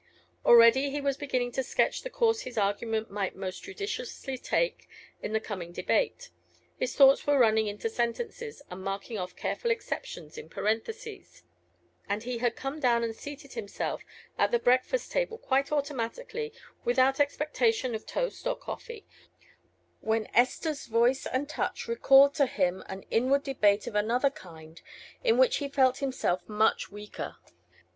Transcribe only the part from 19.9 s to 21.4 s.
when Esther's voice